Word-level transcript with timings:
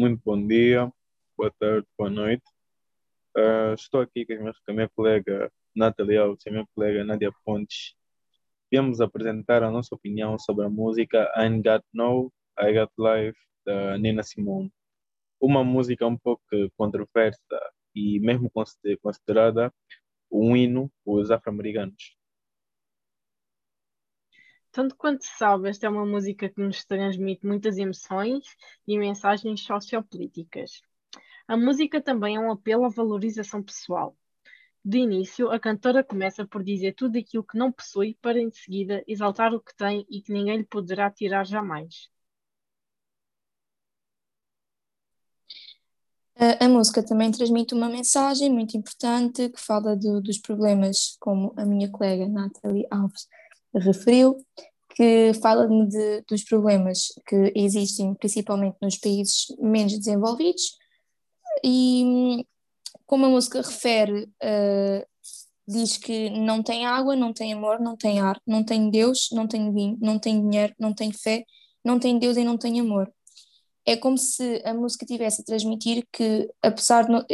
Muito 0.00 0.22
bom 0.24 0.46
dia, 0.46 0.90
boa 1.36 1.52
tarde, 1.60 1.86
boa 1.98 2.08
noite. 2.08 2.42
Ah, 3.36 3.74
estou 3.74 4.00
aqui 4.00 4.24
com 4.24 4.32
a 4.32 4.36
minha, 4.38 4.52
com 4.54 4.70
a 4.70 4.72
minha 4.72 4.88
colega 4.88 5.52
Nathalie 5.76 6.16
Alves 6.16 6.42
e 6.46 6.48
a 6.48 6.52
minha 6.52 6.66
colega 6.74 7.04
Nadia 7.04 7.30
Pontes. 7.44 7.94
Viemos 8.72 9.02
apresentar 9.02 9.62
a 9.62 9.70
nossa 9.70 9.94
opinião 9.94 10.38
sobre 10.38 10.64
a 10.64 10.70
música 10.70 11.30
I 11.36 11.50
Got 11.50 11.84
No, 11.92 12.32
I 12.58 12.72
Got 12.72 12.90
Life, 12.98 13.38
da 13.66 13.98
Nina 13.98 14.22
Simone. 14.22 14.72
Uma 15.38 15.62
música 15.62 16.06
um 16.06 16.16
pouco 16.16 16.42
controversa 16.78 17.38
e 17.94 18.18
mesmo 18.20 18.50
consider- 18.50 18.96
considerada 19.02 19.70
um 20.32 20.56
hino 20.56 20.90
dos 21.04 21.30
afro-americanos. 21.30 22.16
Tanto 24.72 24.96
quanto 24.96 25.24
se 25.24 25.36
sabe, 25.36 25.68
esta 25.68 25.86
é 25.86 25.90
uma 25.90 26.06
música 26.06 26.48
que 26.48 26.60
nos 26.60 26.84
transmite 26.84 27.44
muitas 27.44 27.76
emoções 27.76 28.44
e 28.86 28.96
mensagens 28.98 29.62
sociopolíticas. 29.62 30.80
A 31.48 31.56
música 31.56 32.00
também 32.00 32.36
é 32.36 32.40
um 32.40 32.52
apelo 32.52 32.84
à 32.84 32.88
valorização 32.88 33.62
pessoal. 33.62 34.16
De 34.84 34.98
início, 34.98 35.50
a 35.50 35.58
cantora 35.58 36.04
começa 36.04 36.46
por 36.46 36.62
dizer 36.62 36.94
tudo 36.94 37.18
aquilo 37.18 37.44
que 37.44 37.58
não 37.58 37.72
possui 37.72 38.16
para 38.22 38.40
em 38.40 38.50
seguida 38.50 39.02
exaltar 39.06 39.52
o 39.52 39.60
que 39.60 39.76
tem 39.76 40.06
e 40.08 40.22
que 40.22 40.32
ninguém 40.32 40.58
lhe 40.58 40.64
poderá 40.64 41.10
tirar 41.10 41.44
jamais. 41.44 42.08
A, 46.58 46.66
música 46.68 47.04
também 47.04 47.30
transmite 47.30 47.74
uma 47.74 47.90
mensagem 47.90 48.50
muito 48.50 48.74
importante 48.74 49.50
que 49.50 49.60
fala 49.60 49.94
do- 49.94 50.22
dos 50.22 50.38
problemas, 50.38 51.16
como 51.20 51.52
a 51.54 51.66
minha 51.66 51.90
colega 51.90 52.26
Nathalie 52.26 52.86
Alves 52.90 53.28
referiu, 53.74 54.36
que 55.00 55.32
fala 55.40 55.66
dos 56.28 56.44
problemas 56.44 57.06
que 57.26 57.54
existem 57.56 58.12
principalmente 58.16 58.76
nos 58.82 58.98
países 58.98 59.46
menos 59.58 59.96
desenvolvidos 59.96 60.76
e 61.64 62.04
hum, 62.04 62.44
como 63.06 63.24
a 63.24 63.30
música 63.30 63.62
refere, 63.62 64.30
eh, 64.42 65.06
diz 65.66 65.96
que 65.96 66.28
não 66.28 66.62
tem 66.62 66.84
água, 66.84 67.16
não 67.16 67.32
tem 67.32 67.54
amor, 67.54 67.80
não 67.80 67.96
tem 67.96 68.20
ar, 68.20 68.38
não 68.46 68.62
tem 68.62 68.90
Deus, 68.90 69.30
não 69.32 69.48
tem 69.48 69.72
vinho, 69.72 69.96
não 70.02 70.18
tem 70.18 70.38
dinheiro, 70.38 70.74
não 70.78 70.92
tem 70.92 71.10
fé, 71.10 71.46
não 71.82 71.98
tem 71.98 72.18
Deus 72.18 72.36
e 72.36 72.44
não 72.44 72.58
tem 72.58 72.78
amor. 72.78 73.10
É 73.86 73.96
como 73.96 74.18
se 74.18 74.62
a 74.66 74.74
música 74.74 75.06
tivesse 75.06 75.40
a 75.40 75.44
transmitir 75.46 76.06
que, 76.12 76.46
apesar 76.62 77.04
de 77.04 77.12
não, 77.12 77.24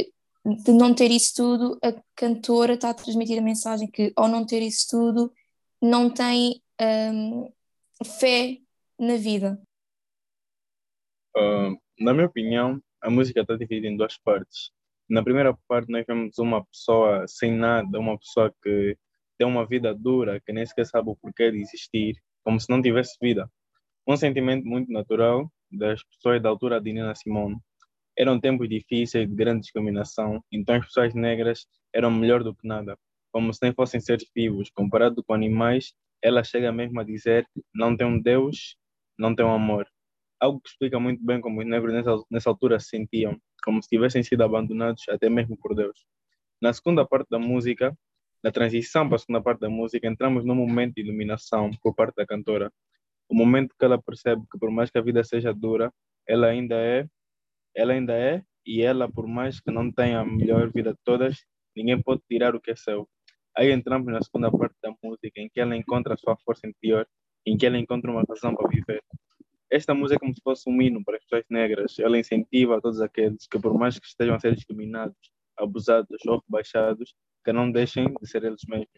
de 0.62 0.72
não 0.72 0.94
ter 0.94 1.10
isso 1.10 1.34
tudo, 1.34 1.76
a 1.82 1.92
cantora 2.14 2.74
está 2.74 2.90
a 2.90 2.94
transmitir 2.94 3.40
a 3.40 3.42
mensagem 3.42 3.90
que, 3.90 4.12
ao 4.14 4.28
não 4.28 4.46
ter 4.46 4.62
isso 4.62 4.86
tudo, 4.88 5.32
não 5.82 6.08
tem 6.08 6.62
hum, 6.80 7.50
fé 8.04 8.58
na 8.98 9.16
vida. 9.16 9.60
Ah, 11.36 11.70
na 11.98 12.12
minha 12.12 12.26
opinião, 12.26 12.80
a 13.00 13.10
música 13.10 13.40
está 13.40 13.56
dividida 13.56 13.86
em 13.86 13.96
duas 13.96 14.18
partes. 14.18 14.70
Na 15.08 15.22
primeira 15.22 15.56
parte, 15.68 15.90
nós 15.90 16.04
vemos 16.06 16.38
uma 16.38 16.64
pessoa 16.64 17.26
sem 17.28 17.52
nada, 17.52 17.98
uma 17.98 18.18
pessoa 18.18 18.52
que 18.62 18.96
tem 19.38 19.46
uma 19.46 19.66
vida 19.66 19.94
dura, 19.94 20.40
que 20.40 20.52
nem 20.52 20.66
sequer 20.66 20.86
sabe 20.86 21.10
o 21.10 21.16
porquê 21.16 21.50
de 21.50 21.58
existir, 21.58 22.16
como 22.42 22.58
se 22.58 22.68
não 22.68 22.82
tivesse 22.82 23.16
vida. 23.20 23.50
Um 24.06 24.16
sentimento 24.16 24.66
muito 24.66 24.90
natural 24.90 25.50
das 25.70 26.02
pessoas 26.04 26.42
da 26.42 26.48
altura 26.48 26.80
de 26.80 26.92
Nina 26.92 27.14
Simone. 27.14 27.56
Eram 28.18 28.40
tempos 28.40 28.68
difíceis, 28.68 29.28
de 29.28 29.34
grande 29.34 29.60
discriminação, 29.60 30.42
então 30.50 30.76
as 30.76 30.86
pessoas 30.86 31.14
negras 31.14 31.66
eram 31.94 32.10
melhor 32.10 32.42
do 32.42 32.54
que 32.54 32.66
nada, 32.66 32.98
como 33.30 33.52
se 33.52 33.60
nem 33.62 33.74
fossem 33.74 34.00
seres 34.00 34.26
vivos. 34.34 34.70
Comparado 34.70 35.22
com 35.22 35.34
animais, 35.34 35.92
ela 36.26 36.44
chega 36.44 36.72
mesmo 36.72 37.00
a 37.00 37.04
dizer: 37.04 37.46
não 37.74 37.96
tem 37.96 38.06
um 38.06 38.20
Deus, 38.20 38.76
não 39.18 39.34
tem 39.34 39.44
um 39.44 39.54
amor 39.54 39.86
algo 40.40 40.60
que 40.60 40.68
explica 40.68 40.98
muito 41.00 41.24
bem 41.24 41.40
como 41.40 41.60
os 41.60 41.66
negros 41.66 41.92
nessa, 41.92 42.22
nessa 42.30 42.50
altura 42.50 42.78
se 42.78 42.88
sentiam, 42.88 43.40
como 43.64 43.82
se 43.82 43.88
tivessem 43.88 44.22
sido 44.22 44.42
abandonados 44.42 45.02
até 45.08 45.28
mesmo 45.28 45.56
por 45.56 45.74
Deus. 45.74 46.06
Na 46.60 46.72
segunda 46.72 47.06
parte 47.06 47.28
da 47.30 47.38
música, 47.38 47.96
na 48.42 48.50
transição 48.50 49.08
para 49.08 49.16
a 49.16 49.18
segunda 49.18 49.42
parte 49.42 49.60
da 49.60 49.68
música, 49.68 50.06
entramos 50.06 50.44
num 50.44 50.54
momento 50.54 50.94
de 50.94 51.02
iluminação 51.02 51.70
por 51.82 51.94
parte 51.94 52.16
da 52.16 52.26
cantora. 52.26 52.72
O 53.28 53.34
momento 53.34 53.74
que 53.78 53.84
ela 53.84 54.00
percebe 54.00 54.42
que 54.50 54.58
por 54.58 54.70
mais 54.70 54.90
que 54.90 54.98
a 54.98 55.02
vida 55.02 55.24
seja 55.24 55.52
dura, 55.52 55.92
ela 56.26 56.48
ainda 56.48 56.76
é, 56.76 57.06
ela 57.74 57.92
ainda 57.92 58.14
é, 58.14 58.42
e 58.64 58.82
ela, 58.82 59.10
por 59.10 59.26
mais 59.26 59.60
que 59.60 59.70
não 59.70 59.92
tenha 59.92 60.20
a 60.20 60.24
melhor 60.24 60.70
vida 60.72 60.92
de 60.92 60.98
todas, 61.04 61.44
ninguém 61.74 62.00
pode 62.00 62.22
tirar 62.28 62.54
o 62.54 62.60
que 62.60 62.70
é 62.70 62.76
seu. 62.76 63.08
Aí 63.56 63.72
entramos 63.72 64.12
na 64.12 64.20
segunda 64.22 64.50
parte 64.50 64.76
da 64.82 64.94
música, 65.02 65.40
em 65.40 65.48
que 65.48 65.60
ela 65.60 65.74
encontra 65.74 66.14
a 66.14 66.16
sua 66.16 66.36
força 66.44 66.66
interior, 66.66 67.08
em 67.46 67.56
que 67.56 67.64
ela 67.64 67.78
encontra 67.78 68.10
uma 68.10 68.22
razão 68.28 68.54
para 68.54 68.68
viver. 68.68 69.02
Esta 69.70 69.94
música 69.94 70.16
é 70.16 70.18
como 70.20 70.34
se 70.34 70.42
fosse 70.42 70.68
um 70.68 70.80
hino 70.82 71.02
para 71.02 71.16
as 71.16 71.22
pessoas 71.24 71.44
negras. 71.48 71.98
Ela 71.98 72.18
incentiva 72.18 72.76
a 72.76 72.80
todos 72.80 73.00
aqueles 73.00 73.46
que, 73.46 73.58
por 73.58 73.74
mais 73.74 73.98
que 73.98 74.06
estejam 74.06 74.34
a 74.34 74.38
ser 74.38 74.54
discriminados, 74.54 75.16
abusados 75.56 76.18
ou 76.26 76.42
rebaixados, 76.46 77.14
que 77.44 77.52
não 77.52 77.70
deixem 77.70 78.12
de 78.12 78.28
ser 78.28 78.44
eles 78.44 78.62
mesmos. 78.68 78.88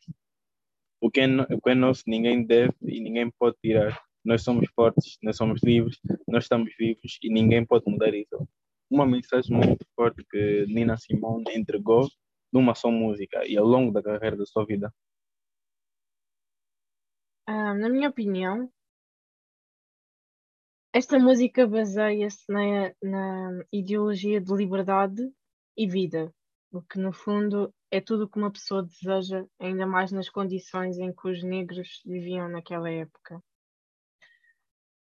O 1.01 1.11
que 1.11 1.21
é, 1.21 1.27
o 1.27 1.61
que 1.61 1.71
é 1.71 1.75
nosso 1.75 2.03
ninguém 2.07 2.45
deve 2.45 2.75
e 2.83 3.01
ninguém 3.01 3.31
pode 3.39 3.57
tirar. 3.63 3.97
Nós 4.25 4.43
somos 4.43 4.69
fortes, 4.75 5.17
nós 5.23 5.37
somos 5.37 5.63
livres, 5.63 5.99
nós 6.27 6.45
estamos 6.45 6.75
vivos 6.77 7.19
e 7.23 7.33
ninguém 7.33 7.65
pode 7.65 7.85
mudar 7.87 8.13
isso. 8.13 8.49
Uma 8.91 9.07
mensagem 9.07 9.57
muito 9.57 9.87
forte 9.95 10.25
que 10.29 10.67
Nina 10.67 10.97
Simone 10.97 11.45
entregou 11.55 12.09
numa 12.53 12.75
só 12.75 12.91
música 12.91 13.47
e 13.47 13.57
ao 13.57 13.67
longo 13.67 13.93
da 13.93 14.03
carreira 14.03 14.37
da 14.37 14.47
sua 14.47 14.65
vida. 14.65 14.93
Ah, 17.47 17.75
na 17.75 17.89
minha 17.89 18.09
opinião, 18.09 18.71
esta 20.93 21.19
música 21.19 21.67
baseia-se 21.67 22.45
na, 22.51 22.93
na 23.03 23.65
ideologia 23.73 24.41
de 24.41 24.55
liberdade 24.55 25.23
e 25.77 25.87
vida, 25.87 26.35
o 26.73 26.83
que 26.83 26.99
no 26.99 27.13
fundo 27.13 27.73
é 27.91 28.01
tudo 28.01 28.25
o 28.25 28.29
que 28.29 28.39
uma 28.39 28.51
pessoa 28.51 28.83
deseja, 28.83 29.47
ainda 29.59 29.87
mais 29.87 30.13
nas 30.13 30.29
condições 30.29 30.99
em 30.99 31.13
que 31.13 31.29
os 31.29 31.43
negros 31.43 32.03
viviam 32.05 32.49
naquela 32.49 32.91
época. 32.91 33.43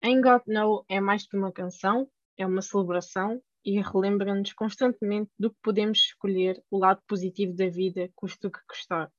Ain't 0.03 0.23
Got 0.23 0.45
No 0.47 0.85
é 0.89 1.01
mais 1.01 1.27
que 1.27 1.37
uma 1.37 1.53
canção, 1.53 2.09
é 2.39 2.47
uma 2.47 2.63
celebração 2.63 3.43
e 3.65 3.81
relembra-nos 3.81 4.53
constantemente 4.53 5.31
do 5.39 5.51
que 5.51 5.57
podemos 5.63 5.99
escolher 5.99 6.63
o 6.71 6.79
lado 6.79 7.03
positivo 7.07 7.55
da 7.55 7.69
vida, 7.69 8.11
custe 8.15 8.47
o 8.47 8.51
que 8.51 8.61
custar. 8.67 9.13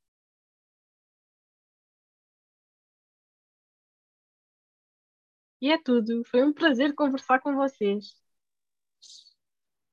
E 5.62 5.72
é 5.72 5.78
tudo. 5.78 6.24
Foi 6.26 6.42
um 6.44 6.54
prazer 6.54 6.96
conversar 6.96 7.40
com 7.42 7.54
vocês. 7.54 8.16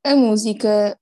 A 0.04 0.14
música, 0.14 0.96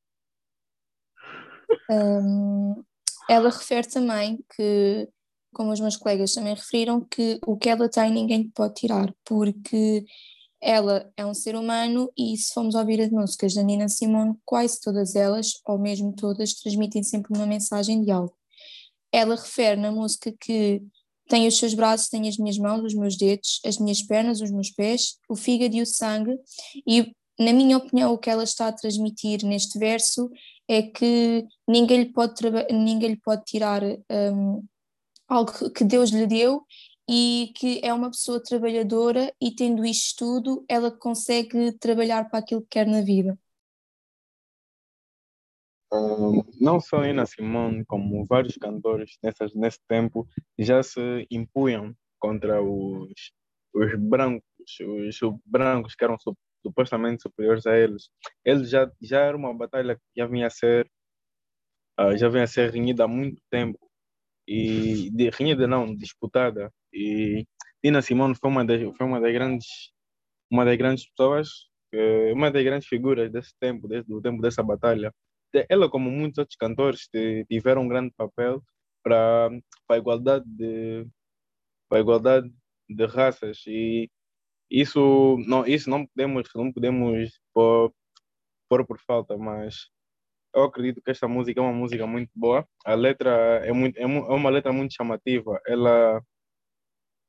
hum, 1.91 2.83
ela 3.29 3.51
refere 3.51 3.87
também 3.87 4.43
que, 4.57 5.07
como 5.53 5.71
os 5.71 5.81
meus 5.81 5.99
colegas 5.99 6.33
também 6.33 6.55
referiram, 6.55 7.05
que 7.05 7.39
o 7.47 7.59
que 7.59 7.69
ela 7.69 7.91
tem 7.91 8.11
ninguém 8.11 8.51
pode 8.51 8.75
tirar, 8.75 9.15
porque 9.23 10.07
ela 10.65 11.13
é 11.15 11.27
um 11.27 11.35
ser 11.35 11.55
humano 11.57 12.11
e 12.17 12.35
se 12.39 12.55
formos 12.55 12.75
ouvir 12.75 12.99
as 13.03 13.11
músicas 13.11 13.53
da 13.53 13.63
Nina 13.63 13.87
Simone, 13.87 14.35
quase 14.47 14.81
todas 14.81 15.15
elas, 15.15 15.53
ou 15.67 15.79
mesmo 15.79 16.15
todas, 16.15 16.55
transmitem 16.55 17.03
sempre 17.03 17.37
uma 17.37 17.47
mensagem 17.47 18.03
de 18.03 18.11
algo. 18.11 18.35
Ela 19.13 19.37
refere 19.37 19.79
na 19.79 19.93
música 19.93 20.35
que 20.41 20.83
tem 21.29 21.47
os 21.47 21.59
seus 21.59 21.75
braços, 21.75 22.09
tem 22.09 22.27
as 22.27 22.39
minhas 22.39 22.57
mãos, 22.57 22.83
os 22.83 22.95
meus 22.95 23.15
dedos, 23.15 23.61
as 23.65 23.79
minhas 23.79 24.03
pernas, 24.03 24.41
os 24.41 24.51
meus 24.51 24.71
pés, 24.71 25.19
o 25.29 25.37
fígado 25.37 25.77
e 25.77 25.83
o 25.83 25.87
sangue, 25.87 26.35
e 26.89 27.13
na 27.39 27.53
minha 27.53 27.77
opinião, 27.77 28.15
o 28.15 28.19
que 28.19 28.31
ela 28.31 28.45
está 28.45 28.69
a 28.69 28.73
transmitir 28.73 29.45
neste 29.45 29.79
verso 29.79 30.31
é 30.67 30.83
que 30.83 31.45
ninguém 31.69 32.05
lhe 32.05 32.13
pode, 32.13 32.35
ninguém 32.71 33.11
lhe 33.11 33.21
pode 33.21 33.45
tirar 33.45 33.83
hum, 33.83 34.65
algo 35.29 35.71
que 35.71 35.85
Deus 35.85 36.11
lhe 36.11 36.27
deu 36.27 36.63
e 37.09 37.53
que 37.57 37.81
é 37.85 37.93
uma 37.93 38.11
pessoa 38.11 38.43
trabalhadora 38.43 39.33
e 39.41 39.55
tendo 39.55 39.85
isto 39.85 40.17
tudo, 40.19 40.65
ela 40.69 40.91
consegue 40.91 41.73
trabalhar 41.79 42.29
para 42.31 42.39
aquilo 42.41 42.63
que 42.63 42.69
quer 42.69 42.87
na 42.87 43.03
vida. 43.03 43.39
Um, 45.93 46.43
não 46.61 46.81
só 46.81 47.03
Nina 47.03 47.25
Simone, 47.27 47.85
como 47.85 48.25
vários 48.25 48.57
cantores 48.57 49.17
nessas, 49.23 49.55
nesse 49.55 49.79
tempo 49.87 50.27
já 50.59 50.83
se 50.83 51.27
impunham 51.31 51.95
contra 52.19 52.61
os, 52.63 53.33
os 53.73 53.95
brancos, 53.97 54.43
os 54.81 55.41
brancos 55.45 55.95
que 55.95 56.05
eram 56.05 56.19
su- 56.19 56.37
supostamente 56.63 57.23
superiores 57.23 57.67
a 57.67 57.77
eles. 57.79 58.09
Eles 58.45 58.71
já, 58.71 58.91
já 59.01 59.21
era 59.21 59.37
uma 59.37 59.55
batalha 59.55 59.95
que 59.97 60.03
já 60.17 60.27
vinha 60.27 60.47
a 60.49 60.51
ser, 60.51 60.91
ah, 61.97 62.17
já 62.17 62.29
vinha 62.29 62.45
a 62.45 62.49
ser 62.49 62.71
renhida 62.71 63.05
há 63.05 63.09
muito 63.09 63.41
tempo 63.51 63.79
e 64.47 65.11
de, 65.11 65.31
renhida 65.31 65.67
não, 65.67 65.95
disputada. 65.97 66.71
E 66.93 67.47
Nina 67.83 68.03
Simone 68.03 68.35
foi 68.35 68.51
uma 68.51 68.65
das, 68.65 68.81
foi 68.97 69.07
uma 69.07 69.21
das 69.21 69.33
grandes, 69.33 69.67
uma 70.51 70.65
das 70.65 70.77
grandes 70.77 71.09
pessoas, 71.11 71.49
eh, 71.93 72.33
uma 72.33 72.51
das 72.51 72.65
grandes 72.65 72.89
figuras 72.89 73.31
desse 73.31 73.55
tempo, 73.61 73.89
desde 73.89 74.13
o 74.13 74.21
tempo 74.23 74.43
dessa 74.43 74.63
batalha. 74.63 75.13
Ela, 75.69 75.89
como 75.89 76.11
muitos 76.11 76.39
outros 76.39 76.57
cantores, 76.57 77.09
tiveram 77.49 77.83
um 77.83 77.89
grande 77.89 78.13
papel 78.17 78.63
para 79.03 79.51
a 79.91 79.97
igualdade 79.99 80.45
de 80.47 81.07
para 81.89 82.01
igualdade 82.01 82.51
de 82.89 83.07
raças 83.07 83.63
e 83.67 84.11
isso 84.71 85.37
não 85.47 85.67
isso 85.67 85.91
não 85.91 86.07
podemos 86.07 86.49
não 86.55 86.73
podemos 86.73 87.41
pôr, 87.53 87.93
for 88.69 88.87
por 88.87 88.99
falta, 89.01 89.37
mas 89.37 89.91
eu 90.55 90.65
acredito 90.65 91.03
que 91.03 91.11
esta 91.11 91.27
música 91.27 91.61
é 91.61 91.63
uma 91.63 91.73
música 91.73 92.07
muito 92.07 92.31
boa. 92.35 92.67
A 92.85 92.95
letra 92.95 93.31
é, 93.65 93.73
muito, 93.73 93.99
é, 93.99 94.03
é 94.03 94.07
uma 94.07 94.51
letra 94.51 94.73
muito 94.73 94.95
chamativa. 94.95 95.61
Ela, 95.67 96.23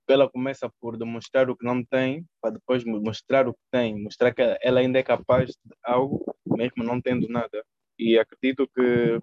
ela 0.08 0.30
começa 0.30 0.70
por 0.80 0.98
demonstrar 0.98 1.50
o 1.50 1.58
que 1.58 1.66
não 1.66 1.84
tem, 1.84 2.26
para 2.42 2.52
depois 2.52 2.84
mostrar 2.86 3.48
o 3.48 3.54
que 3.54 3.60
tem, 3.72 4.02
mostrar 4.04 4.34
que 4.34 4.42
ela 4.62 4.80
ainda 4.80 5.00
é 5.00 5.04
capaz 5.04 5.50
de 5.50 5.76
algo, 5.84 6.24
mesmo 6.46 6.84
não 6.84 7.02
tendo 7.02 7.28
nada. 7.28 7.66
E 7.98 8.18
acredito 8.20 8.68
que, 8.68 9.20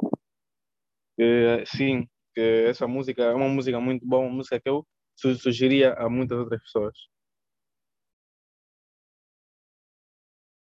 que 1.16 1.64
sim, 1.66 2.08
que 2.34 2.66
essa 2.68 2.88
música 2.88 3.22
é 3.22 3.34
uma 3.34 3.48
música 3.48 3.78
muito 3.80 4.06
boa, 4.06 4.22
uma 4.26 4.36
música 4.36 4.60
que 4.60 4.68
eu 4.68 4.84
sugeria 5.16 5.94
a 5.94 6.08
muitas 6.08 6.38
outras 6.38 6.60
pessoas. 6.62 6.94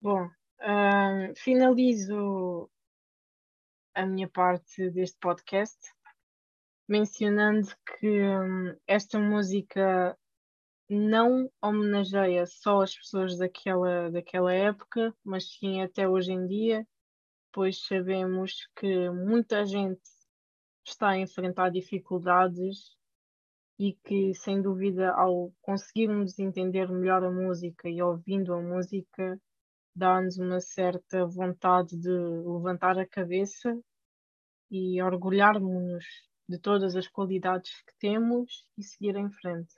Bom, 0.03 0.27
uh, 0.27 1.33
finalizo 1.37 2.69
a 3.95 4.07
minha 4.07 4.29
parte 4.29 4.91
deste 4.91 5.19
podcast 5.19 5.79
mencionando 6.89 7.69
que 7.99 8.23
um, 8.23 8.77
esta 8.87 9.19
música 9.19 10.17
não 10.91 11.51
homenageia 11.63 12.45
só 12.47 12.83
as 12.83 12.95
pessoas 12.95 13.39
daquela, 13.39 14.11
daquela 14.11 14.53
época, 14.53 15.15
mas 15.25 15.55
sim 15.55 15.81
até 15.81 16.07
hoje 16.07 16.33
em 16.33 16.47
dia, 16.47 16.87
pois 17.51 17.83
sabemos 17.87 18.69
que 18.77 19.09
muita 19.11 19.65
gente 19.65 20.03
está 20.85 21.11
a 21.11 21.19
enfrentar 21.19 21.71
dificuldades 21.71 22.95
e 23.79 23.95
que, 24.05 24.35
sem 24.35 24.61
dúvida, 24.61 25.13
ao 25.13 25.51
conseguirmos 25.63 26.39
entender 26.39 26.91
melhor 26.91 27.25
a 27.25 27.31
música 27.31 27.89
e 27.89 28.03
ouvindo 28.03 28.53
a 28.53 28.61
música, 28.61 29.41
dá-nos 29.95 30.39
uma 30.39 30.61
certa 30.61 31.27
vontade 31.27 31.97
de 31.97 32.11
levantar 32.11 32.99
a 32.99 33.07
cabeça 33.07 33.79
e 34.71 35.03
orgulharmos-nos 35.03 36.05
de 36.49 36.59
todas 36.59 36.97
as 36.97 37.07
qualidades 37.07 37.71
que 37.83 37.93
temos 37.99 38.67
e 38.77 38.83
seguir 38.83 39.17
em 39.17 39.31
frente. 39.31 39.75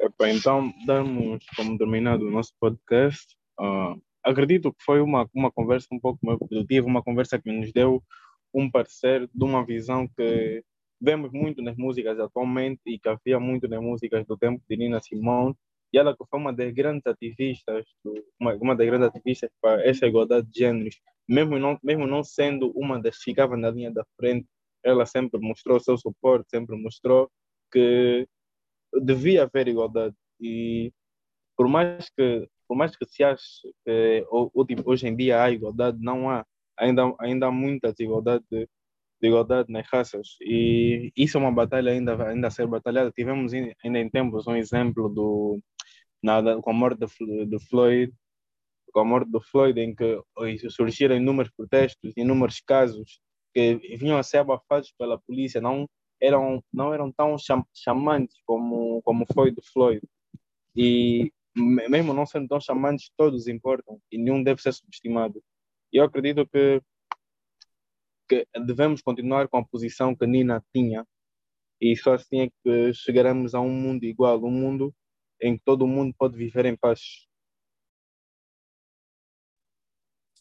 Epa, 0.00 0.28
então, 0.28 0.72
damos 0.84 1.44
como 1.56 1.78
terminado 1.78 2.26
o 2.26 2.30
nosso 2.30 2.52
podcast. 2.60 3.36
Uh, 3.58 4.00
acredito 4.22 4.72
que 4.72 4.84
foi 4.84 5.00
uma, 5.00 5.28
uma 5.32 5.50
conversa 5.50 5.86
um 5.92 6.00
pouco 6.00 6.18
mais 6.26 6.38
produtiva, 6.38 6.86
uma 6.86 7.02
conversa 7.02 7.40
que 7.40 7.50
nos 7.50 7.72
deu 7.72 8.02
um 8.52 8.70
parecer 8.70 9.28
de 9.32 9.44
uma 9.44 9.64
visão 9.64 10.06
que 10.08 10.62
vemos 11.00 11.32
muito 11.32 11.62
nas 11.62 11.76
músicas 11.76 12.18
atualmente 12.18 12.80
e 12.86 12.98
que 12.98 13.08
havia 13.08 13.38
muito 13.38 13.68
nas 13.68 13.80
músicas 13.80 14.26
do 14.26 14.36
tempo 14.36 14.62
de 14.68 14.76
Nina 14.76 15.00
Simone 15.00 15.56
e 15.94 15.98
ela 15.98 16.12
que 16.16 16.24
foi 16.28 16.40
uma 16.40 16.52
das 16.52 16.72
grandes 16.72 17.06
ativistas, 17.06 17.86
uma, 18.40 18.52
uma 18.56 18.74
das 18.74 18.84
grandes 18.84 19.06
ativistas 19.08 19.48
para 19.62 19.86
essa 19.88 20.04
igualdade 20.04 20.48
de 20.50 20.58
gêneros, 20.58 21.00
mesmo 21.28 21.56
não, 21.56 21.78
mesmo 21.84 22.04
não 22.04 22.24
sendo 22.24 22.72
uma 22.72 23.00
das 23.00 23.16
que 23.18 23.26
ficava 23.26 23.56
na 23.56 23.70
linha 23.70 23.92
da 23.92 24.04
frente, 24.16 24.44
ela 24.82 25.06
sempre 25.06 25.40
mostrou 25.40 25.78
seu 25.78 25.96
suporte, 25.96 26.50
sempre 26.50 26.76
mostrou 26.76 27.30
que 27.72 28.26
devia 29.02 29.44
haver 29.44 29.68
igualdade. 29.68 30.16
E 30.40 30.92
por 31.56 31.68
mais 31.68 32.10
que 32.10 32.48
por 32.66 32.76
mais 32.76 32.96
que 32.96 33.06
se 33.06 33.22
ache 33.22 33.62
que 33.86 34.26
hoje 34.84 35.06
em 35.06 35.14
dia 35.14 35.42
há 35.44 35.50
igualdade, 35.50 35.98
não 36.00 36.28
há. 36.28 36.44
Ainda 36.76 37.14
ainda 37.20 37.46
há 37.46 37.52
muita 37.52 37.92
desigualdade 37.92 38.42
de, 38.50 38.68
de 39.22 39.28
igualdade 39.28 39.70
nas 39.72 39.86
raças. 39.88 40.36
E 40.40 41.12
isso 41.16 41.38
é 41.38 41.40
uma 41.40 41.52
batalha 41.52 41.92
ainda 41.92 42.30
ainda 42.30 42.48
a 42.48 42.50
ser 42.50 42.66
batalhada. 42.66 43.12
Tivemos 43.12 43.52
ainda 43.52 43.98
em 44.00 44.10
tempos 44.10 44.46
um 44.48 44.56
exemplo 44.56 45.08
do 45.08 45.60
nada, 46.24 46.60
com 46.60 46.70
a 46.70 46.72
morte 46.72 46.98
de, 47.46 47.58
Floyd, 47.68 48.12
com 48.92 49.00
a 49.00 49.04
morte 49.04 49.30
do 49.30 49.40
Floyd, 49.40 49.78
em 49.80 49.94
que 49.94 50.20
surgiram 50.70 51.16
inúmeros 51.16 51.52
protestos, 51.56 52.12
inúmeros 52.16 52.60
casos 52.60 53.20
que 53.52 53.76
vinham 53.96 54.18
a 54.18 54.22
ser 54.22 54.38
abafados 54.38 54.92
pela 54.98 55.18
polícia, 55.20 55.60
não 55.60 55.88
eram, 56.20 56.62
não 56.72 56.92
eram 56.92 57.12
tão 57.12 57.36
chamantes 57.72 58.36
como, 58.44 59.02
como 59.02 59.26
foi 59.32 59.50
do 59.50 59.62
Floyd. 59.62 60.02
E 60.76 61.32
mesmo 61.56 62.12
não 62.12 62.26
sendo 62.26 62.48
tão 62.48 62.60
chamantes, 62.60 63.10
todos 63.16 63.46
importam 63.46 64.00
e 64.10 64.18
nenhum 64.18 64.42
deve 64.42 64.60
ser 64.60 64.72
subestimado. 64.72 65.42
E 65.92 65.98
eu 65.98 66.04
acredito 66.04 66.46
que, 66.46 66.82
que 68.28 68.46
devemos 68.66 69.02
continuar 69.02 69.46
com 69.48 69.58
a 69.58 69.64
posição 69.64 70.16
que 70.16 70.26
Nina 70.26 70.64
tinha 70.74 71.06
e 71.80 71.96
só 71.96 72.14
assim 72.14 72.40
é 72.40 72.50
que 72.62 72.94
chegaremos 72.94 73.54
a 73.54 73.60
um 73.60 73.70
mundo 73.70 74.04
igual, 74.04 74.42
um 74.42 74.50
mundo 74.50 74.94
em 75.40 75.56
que 75.56 75.64
todo 75.64 75.86
mundo 75.86 76.14
pode 76.18 76.36
viver 76.36 76.64
em 76.66 76.76
paz. 76.76 77.26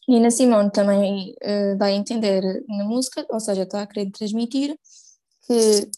Nina 0.08 0.30
Simone 0.30 0.72
também 0.72 1.34
uh, 1.42 1.82
a 1.82 1.92
entender 1.92 2.42
na 2.68 2.84
música, 2.84 3.26
ou 3.30 3.40
seja, 3.40 3.64
está 3.64 3.82
a 3.82 3.88
querer 3.88 4.12
transmitir 4.12 4.78
que 5.46 5.90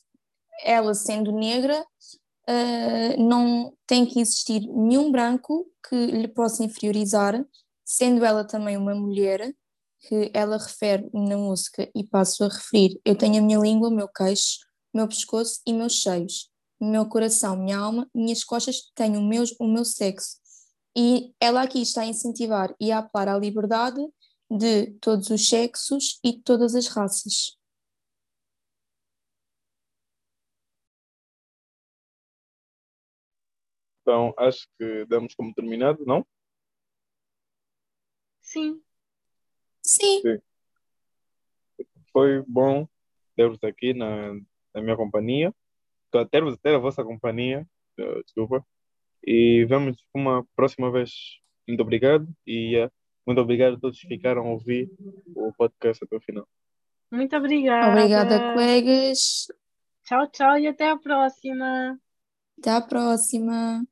ela, 0.63 0.93
sendo 0.93 1.31
negra, 1.31 1.81
uh, 1.81 3.23
não 3.23 3.75
tem 3.87 4.05
que 4.05 4.19
existir 4.19 4.61
nenhum 4.67 5.11
branco 5.11 5.65
que 5.87 5.95
lhe 5.95 6.27
possa 6.27 6.63
inferiorizar, 6.63 7.43
sendo 7.83 8.23
ela 8.23 8.45
também 8.45 8.77
uma 8.77 8.93
mulher, 8.93 9.53
que 10.01 10.29
ela 10.35 10.57
refere 10.57 11.09
na 11.11 11.35
música, 11.35 11.89
e 11.95 12.03
passo 12.03 12.43
a 12.43 12.47
referir: 12.47 12.99
Eu 13.03 13.15
tenho 13.17 13.39
a 13.39 13.41
minha 13.41 13.57
língua, 13.57 13.89
o 13.89 13.95
meu 13.95 14.07
queixo, 14.07 14.59
o 14.93 14.97
meu 14.97 15.07
pescoço 15.07 15.61
e 15.65 15.73
meus 15.73 16.01
seios 16.03 16.54
meu 16.85 17.07
coração, 17.07 17.57
minha 17.57 17.77
alma, 17.77 18.09
minhas 18.13 18.43
costas 18.43 18.91
têm 18.93 19.17
o 19.17 19.21
meu, 19.21 19.43
o 19.59 19.67
meu 19.67 19.85
sexo. 19.85 20.37
E 20.95 21.33
ela 21.39 21.63
aqui 21.63 21.81
está 21.81 22.01
a 22.01 22.07
incentivar 22.07 22.73
e 22.79 22.91
a 22.91 22.99
apelar 22.99 23.27
à 23.27 23.37
liberdade 23.37 24.01
de 24.49 24.91
todos 25.01 25.29
os 25.29 25.49
sexos 25.49 26.19
e 26.23 26.33
de 26.33 26.41
todas 26.41 26.75
as 26.75 26.87
raças. 26.87 27.57
Então, 34.01 34.33
acho 34.37 34.67
que 34.77 35.05
damos 35.07 35.33
como 35.33 35.53
terminado, 35.53 36.05
não? 36.05 36.25
Sim. 38.41 38.81
Sim. 39.81 40.21
Sim. 40.21 40.41
Foi 42.13 42.41
bom 42.47 42.87
ter-vos 43.35 43.61
aqui 43.63 43.93
na, 43.93 44.33
na 44.73 44.81
minha 44.81 44.95
companhia 44.95 45.53
termos 46.23 46.57
ter 46.57 46.75
a 46.75 46.79
vossa 46.79 47.03
companhia, 47.03 47.67
uh, 47.99 48.23
desculpa, 48.23 48.63
e 49.25 49.65
vamos 49.67 49.97
uma 50.13 50.45
próxima 50.55 50.91
vez. 50.91 51.11
Muito 51.67 51.81
obrigado 51.81 52.27
e 52.45 52.77
uh, 52.77 52.91
muito 53.25 53.41
obrigado 53.41 53.75
a 53.75 53.79
todos 53.79 53.99
que 53.99 54.07
ficaram 54.07 54.43
a 54.43 54.51
ouvir 54.51 54.89
o 55.35 55.51
podcast 55.57 56.03
até 56.03 56.15
o 56.15 56.21
final. 56.21 56.47
Muito 57.11 57.35
obrigada. 57.35 57.91
Obrigada, 57.91 58.53
colegas. 58.53 59.47
Tchau, 60.03 60.27
tchau 60.29 60.59
e 60.59 60.67
até 60.67 60.91
a 60.91 60.97
próxima. 60.97 61.99
Até 62.59 62.71
a 62.71 62.81
próxima. 62.81 63.83